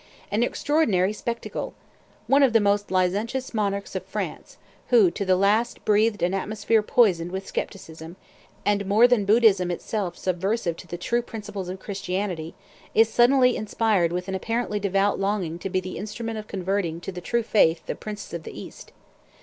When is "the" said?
2.53-2.59, 5.23-5.35, 10.87-10.97, 15.79-15.99, 17.11-17.21, 17.85-17.93, 18.41-18.59